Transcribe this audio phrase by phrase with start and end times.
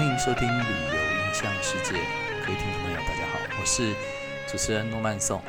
[0.00, 1.92] 欢迎收听《旅游影像世界》，
[2.46, 3.94] 各位听众朋友，大家好，我是
[4.50, 5.42] 主持人诺曼颂。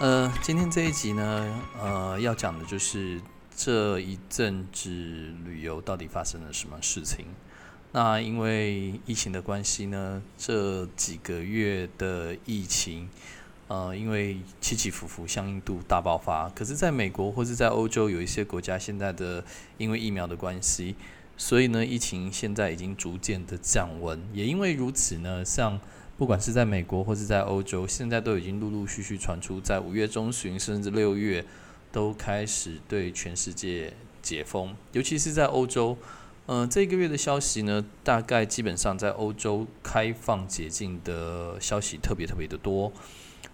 [0.00, 3.22] 呃，今天这一集呢，呃，要讲的就是
[3.56, 4.90] 这一阵子
[5.44, 7.26] 旅游到底发生了什么事情。
[7.92, 13.08] 那因为疫情的关系呢，这几个月的疫情，
[13.68, 19.44] 呃，因为起起伏伏，像印度大爆发，可是在美国或是在欧洲有一些国家，现在的
[19.78, 20.96] 因为疫苗的关系，
[21.36, 24.20] 所以呢，疫情现在已经逐渐的降温。
[24.32, 25.78] 也因为如此呢，像
[26.16, 31.44] 不管是在美国或是在欧洲，现在都已经陆陆续续传出，在五月中旬甚至六月
[31.92, 35.96] 都开始对全世界解封，尤其是在欧洲。
[36.48, 42.92] 嗯，这个月的消息呢，大概基本上在欧洲开放解禁的消息特别特别的多。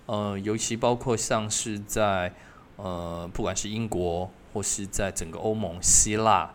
[0.05, 2.35] 呃，尤其包括像是在
[2.77, 6.55] 呃，不管是英国或是在整个欧盟、希腊，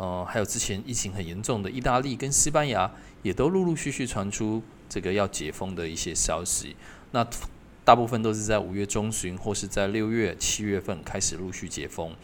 [0.00, 2.90] 呃，还有之前疫情很严重的意大利跟西班牙，
[3.22, 6.74] 也都陆陆续续传出这个要解封的一些消息。
[7.10, 7.22] 那
[7.84, 12.16] 大部分都是在五月中旬或是在六月、七月份开始陆续解封。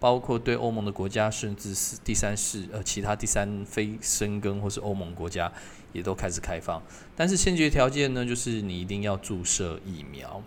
[0.00, 5.52] 包括对欧盟的国家，甚至是第三世呃其他第三非生根或是欧盟国家，
[5.92, 6.82] 也都开始开放。
[7.14, 10.42] 但是先决条件呢，就是你一定要注射疫苗，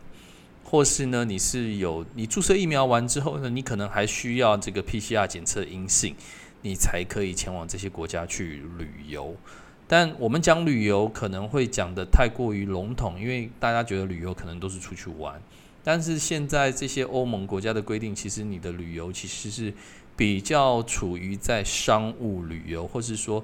[0.64, 6.16] 或是呢你是有你注射疫苗完之后呢，你可能还需要这个 PCR 检测阴性，
[6.64, 9.36] 你才可以前往这些国家去旅游。
[9.88, 15.40] 但我们讲旅游可能会讲的太过于笼统，因为大家觉得旅游可能都是出去玩。
[15.84, 19.72] 但是现在这些欧盟国家的规定，其实你的旅游其实是
[20.16, 23.44] 比较处于在商务旅游，或是说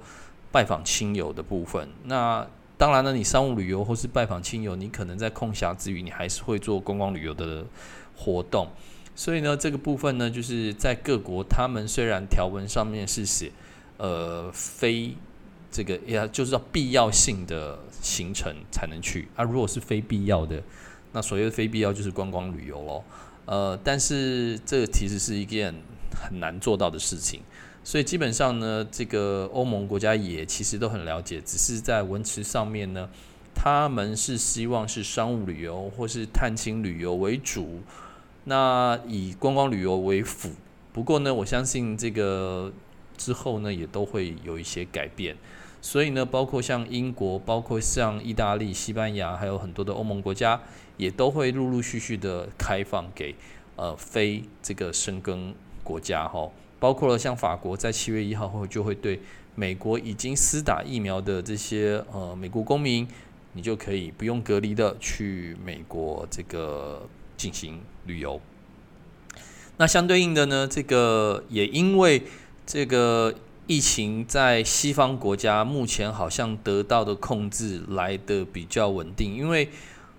[0.50, 1.90] 拜访亲友的部分。
[2.06, 7.66] 那当然了，你商务旅游或是拜访亲友，你可能在空暇之余，你还是会做观光旅游的
[8.16, 8.70] 活动。
[9.20, 13.52] 所以呢，这个部分呢，就是在各国，他们虽然条文上面是写
[13.98, 15.14] 呃非
[15.70, 20.64] 这个呀，就是要必要性的行程才能去啊，如果是非必要的。
[21.12, 23.04] 那所谓的非必要就是观光旅游咯。
[23.44, 25.76] 呃，但是这其实是一件
[26.16, 27.42] 很难做到的事情，
[27.84, 33.10] 所以基本上呢，这个欧盟国家也其实都很了解，只是在文词上面呢，
[33.54, 37.82] 他们是希望是商务旅游或是探亲旅游为主，
[38.46, 40.50] 那以观光旅游为辅。
[40.92, 42.72] 不过呢，我相信这个
[43.18, 45.36] 之后呢，也都会有一些改变。
[45.82, 50.60] 所以呢，包括像英国，包括像意大利、西班牙，还有很多的欧盟国家，
[50.98, 53.34] 也都会陆陆续续的开放给
[53.78, 56.50] 呃非这个生根国家哈。
[56.80, 59.22] 包括了像法国，在七月一号后就会对
[59.56, 63.08] 美国已经施打疫苗的这些呃美国公民，
[63.54, 67.08] 你就可以不用隔离的去美国这个
[67.40, 68.40] 进行旅游。
[69.78, 72.22] 那相对应的呢，这个也因为
[72.68, 73.34] 这个。
[73.72, 79.70] 疫情在西方国家目前好像得到的控制来的比较稳定，因为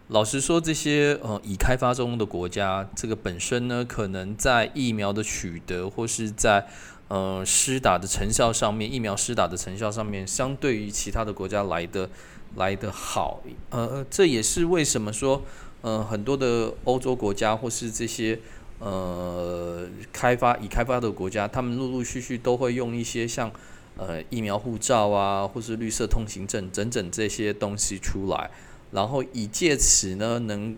[0.07, 6.65] 老实说，这些呃已开发中的国家，这个本身呢，可能在疫苗的取得或是在
[7.09, 12.09] 呃施打的成效上面，疫苗施打的成效上面，相对于其他的国家来的
[12.55, 13.43] 来的好。
[13.71, 15.43] 呃，这也是为什么说，
[15.83, 18.39] 呃，很多的欧洲国家或是这些。
[18.83, 23.53] 呃，开发已开发的国家，他们陆陆续续都会用一些像
[23.99, 28.51] 呃疫苗护照啊，或是绿色通行证，整整这些东西出来，
[28.93, 30.75] 然后以借此呢，能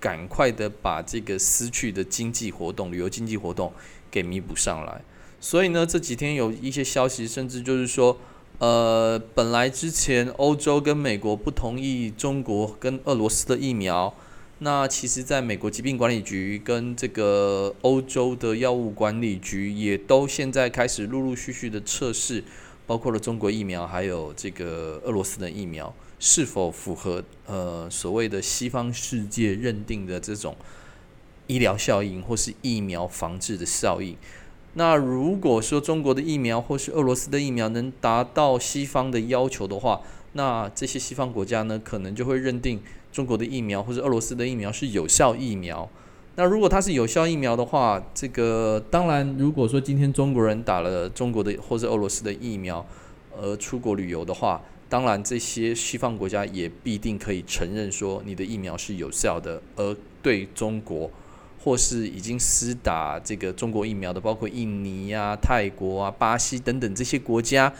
[0.00, 3.70] 赶快的把这个失去的经济活动、旅游经济活动
[4.10, 5.02] 给弥补上来。
[5.38, 8.16] 所以呢，这几天有一些消息，甚至就是说，
[8.56, 14.14] 呃，本来之前欧洲跟美国不同意中国跟俄罗斯的疫苗。
[14.64, 22.42] 那其实，在美国疾病管理局跟这个欧洲的药物管理局，也都现在开始陆陆续续的测试，
[22.86, 30.56] 包括了中国疫苗，还有这个俄罗斯的疫苗，是否符合呃所谓的西方世界认定的这种
[31.46, 34.16] 医疗效应，或是疫苗防治的效应。
[34.72, 40.00] 那如果说中国的疫苗或是俄罗斯的疫苗能达到西方的要求的话，
[40.32, 42.80] 那这些西方国家呢，可能就会认定。
[43.14, 45.88] 中国的疫苗或者俄罗斯的疫苗是有效疫苗，
[46.34, 52.84] 那如果它是有效疫苗的话，这个当然，如果说今天中国人打了中国的或者俄罗斯的疫苗，
[53.40, 61.08] 而出国旅游的话，当然这些西方国家也必定可以承认说你的疫苗是有效的，而对中国
[61.62, 67.72] 或是已经施打这个中国疫苗的，包括印尼呀、泰国啊、巴西等等这些国家，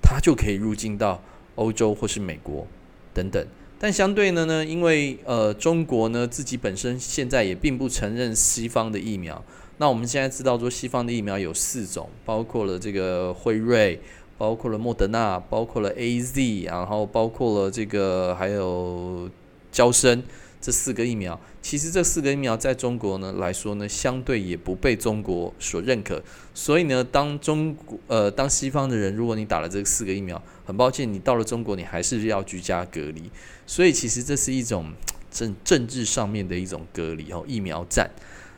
[0.00, 1.22] 它就可以入境到
[1.56, 2.66] 欧洲或是美国
[3.12, 3.46] 等等。
[3.80, 9.42] 但相对的呢，因为呃中国呢自己本身现在也并不承认西方的疫苗。
[9.76, 14.00] 那我们现在知道说西方的疫苗有四种，包括了这个辉瑞，
[14.36, 19.30] 包括了莫德纳，包括了 A Z，然后包括了这个还有
[19.70, 20.20] 交生
[20.60, 21.38] 这四个疫苗。
[21.62, 26.22] 其实这四个疫苗在中国呢来说呢，相对也不被中国所认可。
[26.54, 33.30] 所以呢，当中国呃当西方的人，如果你打了这四个疫苗，很抱歉，你到了中国你还是要居家隔离。
[33.66, 34.92] 所以其实这是一种
[35.30, 38.10] 政政治上面的一种隔离哦，疫苗战，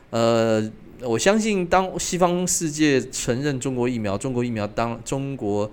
[0.09, 0.71] 呃。
[1.03, 5.71] 我相信，当西方世界承认中国疫苗，中国疫苗当中国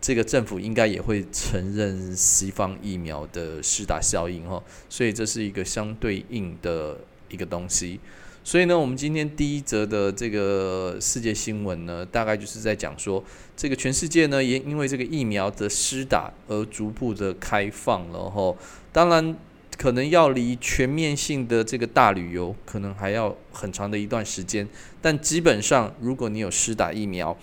[0.00, 6.98] 这个政府应该也会承认西方疫苗的施打效应哈，所以这是一个相对应的
[7.28, 7.98] 一个东西。
[8.44, 13.22] 所以呢，我们今天第一则的这个世界新闻呢，大概就是在讲说，
[13.56, 18.54] 这个全世界呢也因为这个疫苗的施打而逐步的开放了哈，
[18.92, 19.36] 当然。
[19.78, 24.66] 可能要离全面性的这个大旅游，可能还要很长的一段时间。
[25.02, 27.36] 但基本上，如果你有施打疫苗，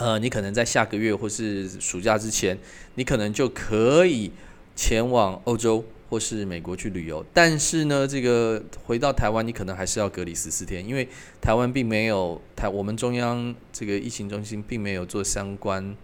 [0.00, 2.58] 呃，你可能在下个月或是暑假之前，
[2.94, 4.32] 你可能就可以
[4.74, 7.22] 前往欧洲或是美国去旅游。
[7.34, 11.06] 但是呢，这个回到台湾，你可能还是要隔离十四天，因为
[11.38, 15.94] 台湾并没有台，我们中央这个疫情中心并没有做相关。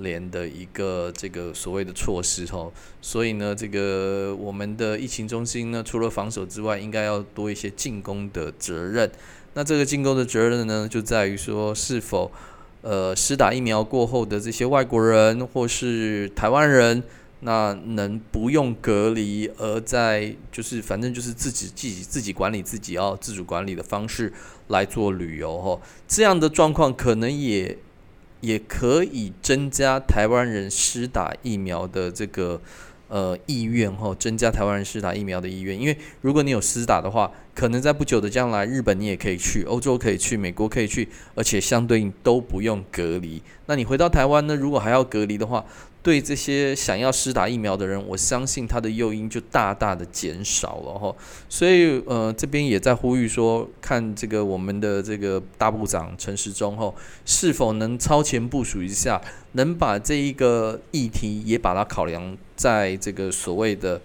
[0.00, 2.72] 联的一个这个所谓的措施吼，
[3.02, 9.10] 所以呢，这个我们的疫情中心呢，除了防守之外，应该要多一些进攻的责任。
[9.54, 12.30] 那这个进攻的责任呢，就在于说，是否
[12.82, 17.02] 呃，施打疫苗过后的这些外国人或是台湾人，
[17.40, 24.32] 那能不用隔离，而在就是反正就是自己自己自己管理自己要自主管理的方式
[24.68, 27.78] 来做旅游吼，这样的状况可能也。
[28.40, 32.60] 也可以增加台湾人施打疫苗的这个
[33.08, 35.78] 呃意愿哈，增加台湾人施打疫苗的意愿。
[35.78, 43.42] 因为如果你有施打的话，可能在不久的将来，日本你也可以去，欧洲可以去，美国可以去，而且相对应都不用隔离。
[43.66, 44.54] 那你回到台湾呢？
[44.54, 45.64] 如果还要隔离的话，
[46.08, 51.14] 对这些想要施打疫苗的人，我相信他的诱因就大大的减少了哈。
[51.50, 56.90] 所以呃，这边也在呼吁说，看这个我们的这个大部长陈时中哈，
[57.26, 59.20] 是否能超前部署一下，
[59.52, 64.00] 能把这一个议题也把它考量在这个所谓的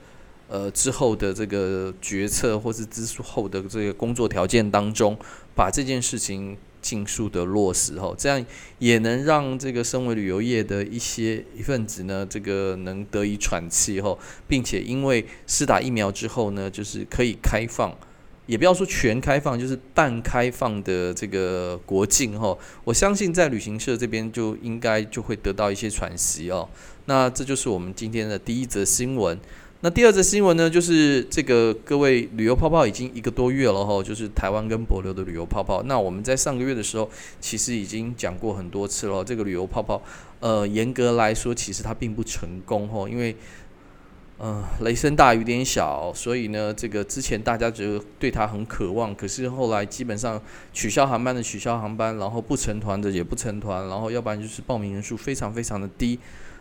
[0.50, 5.18] 呃之后的这个决策或是之后的这个工作条件当中，
[5.56, 6.58] 把这件事情。
[6.84, 8.46] 尽速的落实后，这样
[8.78, 17.98] 也能让这个身为旅游业的一些一份子呢，这个能得以喘气吼，并且因为施打疫苗之后呢，就是可以开放，
[18.46, 26.68] 也不要说全开放，就是半开放的这个国境后，我相信在旅行社这边就应该就会得到一些喘息哦。
[27.06, 29.40] 那这就是我们今天的第一则新闻。
[29.86, 35.84] 那第二则新闻呢，就是这个各位旅游泡泡已经一个多月了哈，就是台湾跟博流的旅游泡泡。
[35.84, 37.10] 那我们在上个月的时候，
[37.42, 40.02] 其实已经讲过很多次了，这个旅游泡泡，
[40.40, 43.36] 呃，严格来说，其实它并不成功哈，因为，
[44.38, 50.42] 呃，雷声大雨点小，所以呢，这个之前大家觉得对它很渴望，可是后来基本上
[50.72, 56.18] 取消航班的取消航班，然后不成团的也不成团，然后要不然就是报名人数非常非常的低。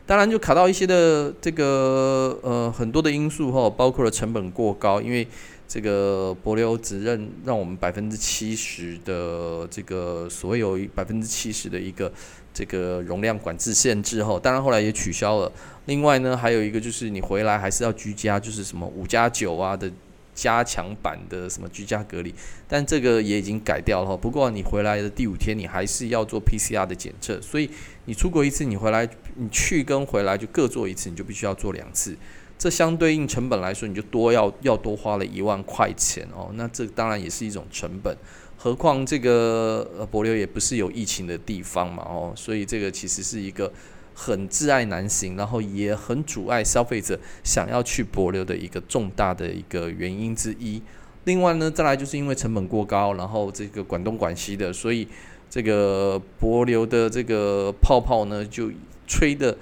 [0.07, 5.27] 当然就卡到一些的这个呃很多的因素哈，包括了成本过高，因为
[5.67, 12.13] 这个博流只认让我们百分之七十的这个所有百分之七十的一个
[12.53, 15.51] 这个容量管制限制后，当然后来也取消了。
[15.87, 19.91] 另外呢，还有一个就是你回来还是要居家，就是什么五加九啊的。
[20.35, 22.35] 加强版的什么居家隔离，
[22.67, 24.17] 但这个也已经改掉了。
[24.17, 27.69] 不过你回来的第五天，你还是要做 PCR 的检测，所以
[28.07, 32.17] 你出国一次，你回来你去跟回来就各做一次，你就必须要做两次。
[32.59, 36.51] 这相对应成本来说，你就多要要多花了一万块钱哦。
[36.55, 38.17] 那这当然也是一种成本，
[38.57, 43.73] 何况这个呃博流也不是有疫情的地方嘛哦，所以这个其实是一个。
[44.15, 50.83] 很挚爱难行，然后也很阻碍消费者想要去博流的一个重大的一个原因之一。
[51.25, 55.07] 另外呢，再来就是因为成本过高，然后这个管东管西的，所以
[55.49, 58.71] 这个博流的这个泡泡呢，就
[59.07, 59.57] 吹的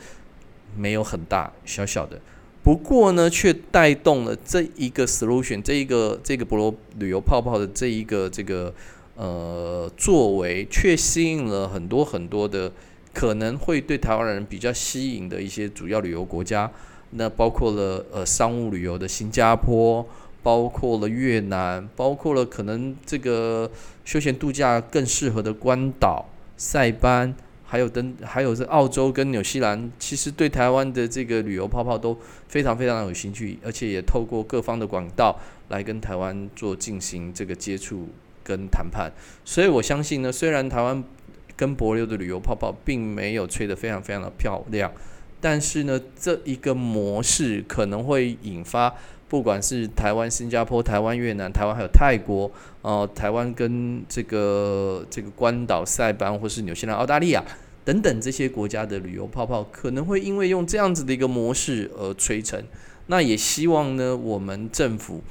[0.76, 2.18] 没有很大，小小的。
[2.62, 8.74] 不过呢，却带动了这一个 solution，这一个这个博罗旅游泡泡的这一个这个
[9.16, 12.72] 呃作为，却吸引了很多很多的。
[13.12, 16.70] 可能会对台湾人比较吸引的一些主要旅游国家，
[17.10, 20.06] 那包括了呃商务旅游的新加坡，
[20.44, 23.68] 包括了越南，包括了可能这个
[24.04, 26.24] 休闲度假更适合的关岛、
[26.56, 35.36] 塞班，还有等，还有这澳洲跟纽西兰，其实对台湾的这个旅游泡泡都非常非常有兴趣，而且也透过各方的管道
[35.68, 38.08] 来跟台湾做进行这个接触
[38.44, 39.10] 跟谈判，
[39.44, 41.02] 所以我相信呢，虽然台湾。
[41.60, 44.90] 跟博流的旅游泡泡并没有吹得非常非常的漂亮，
[45.42, 48.94] 但是呢，这一个模式可能会引发，
[49.28, 52.50] 不管是台湾、新加坡、台湾、越南、台湾还有泰国，
[52.80, 57.44] 呃，台湾跟这个这个关岛、塞班或是纽西兰、澳大利亚
[57.84, 62.58] 等等这些国家的旅游泡泡，可能会因为用这样子的一个模式而吹成。
[63.08, 65.22] 那也希望呢，我们政府，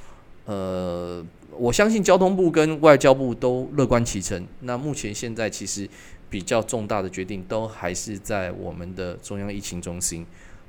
[0.44, 1.26] 呃。
[1.58, 4.46] 我相信交通部跟外交部都乐观其成。
[4.60, 5.86] 那目前现在其实
[6.30, 10.24] 比较重大的决定都还是在我们的中央疫情中心。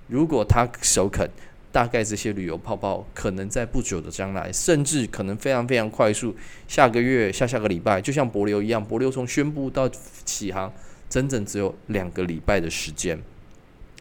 [0.07, 1.29] 如果他首肯，
[1.71, 6.35] 大概这些旅游泡泡可能在不久的将来，甚至可能非常非常快速，
[6.67, 9.87] 下个月、下下个礼拜，就像博流一样，博流从宣布到
[10.25, 10.73] 起航，
[11.09, 13.17] 整整只有两个礼拜的时间。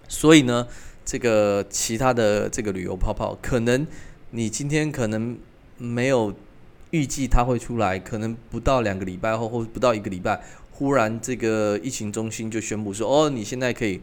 [0.08, 0.66] 所以呢，
[1.04, 3.86] 这个其他的这个旅游泡泡，可能
[4.30, 5.38] 你今天可能
[5.76, 6.34] 没有。
[6.92, 10.42] 预计它会出来，可能不到两个礼拜后，或不到一个礼拜，
[10.80, 14.00] 忽然这个疫情中心就宣布说：“哦，你现在可以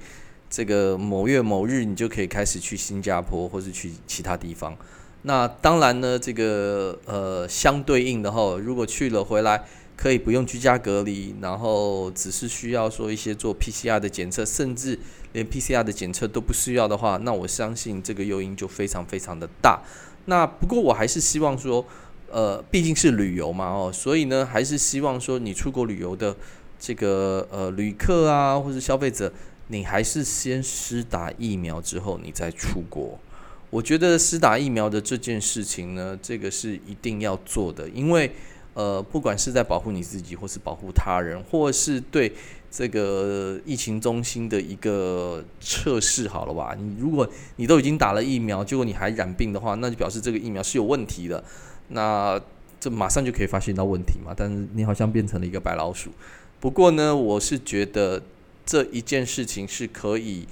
[0.48, 4.78] 这个某月某日，你就可以开始去新加坡，或是去其他地方。”
[5.24, 9.66] 那当然呢，这个呃相对应的哈，如果去了回来
[9.96, 15.00] 可以不用居家隔离，然后只是需要说一些做 PCR 的检测，甚至
[15.34, 19.82] 连 PCR 的检测都不需要的话，那我相信这个诱因就非常非常的大。
[20.26, 21.84] 那不过我还是希望说。
[22.30, 26.36] 呃，毕竟是旅游嘛，哦，所以呢，还是希望说你出国旅游的
[26.80, 29.32] 这个呃旅客啊，或者消费者，
[29.68, 33.20] 你还是先施打疫苗之后，你再出国。
[33.70, 38.32] 我觉得施打疫苗的这件事情呢，这个是一定要做的，因为
[38.74, 42.32] 呃，不管是在保护你自己，或是保护他人，或是对
[42.72, 46.78] 这个疫情中心的一个测试，好了吧？
[46.80, 51.44] 你如果你都已经打了疫苗，结果你还染病的话，那就表示这个疫苗是有问题的。
[51.90, 52.40] 那
[52.80, 54.32] 这马上就可以发现到问题嘛？
[54.34, 56.12] 但是你好像变成了一个白老鼠。
[56.60, 58.22] 不过呢，我是觉得
[58.66, 60.48] 这一件事情是可以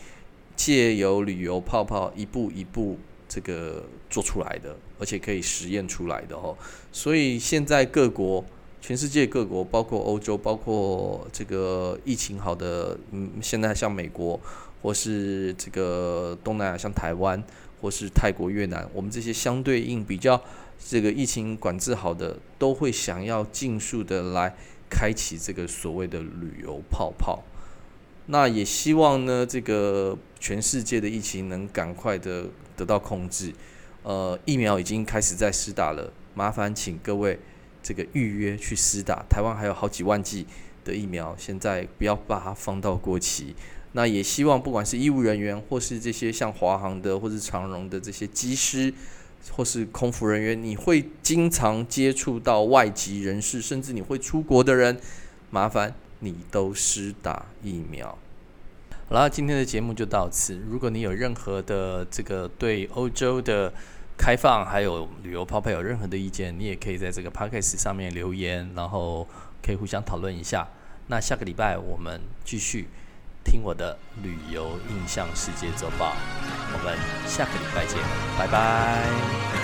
[0.55, 2.97] 借由旅游泡泡一步一步
[3.27, 6.55] 这个做出来的，而且可以实验出来的哦。
[6.91, 8.45] 所以现在各国，
[8.79, 14.39] 全世界各国，包括欧洲，包括这个疫情好的，嗯，现在像美国
[14.83, 17.43] 或是这个东南亚，像台湾
[17.81, 20.39] 或是泰国、越南，我们这些相对应比较。
[20.87, 24.53] 这个疫情管制好的都会想要尽速的来
[24.89, 27.43] 开启这个所谓的旅游泡泡，
[28.27, 33.53] 那也希望呢，这个全世界的疫情能赶快的得到控制。
[34.03, 37.39] 呃，疫苗已经开始在施打了，麻烦请各位
[37.81, 39.25] 这个预约去施打。
[39.29, 40.45] 台湾还有好几万剂
[40.83, 43.55] 的疫苗，现在不要把它放到过期。
[43.93, 48.93] 那也希望不管是医务人员，或是这些像华航的或是长荣的这些机师。
[49.51, 54.99] 或是空服人员，你会经常接触到外籍人士，甚至你会出国的人，
[55.49, 58.17] 麻烦你都施打疫苗。
[59.07, 60.59] 好了，今天的节目就到此。
[60.69, 63.73] 如果你有任何的这个对欧洲的
[64.17, 69.27] 开放还有旅游泡泡有任何的意见，你也可以在这个 p o c a s t 上面留言，然后
[69.61, 70.67] 可以互相讨论一下。
[71.07, 72.87] 那下个礼拜我们继续。
[73.45, 76.15] 听我的旅游印象世界周报，
[76.77, 77.97] 我们下个礼拜见，
[78.37, 79.54] 拜拜。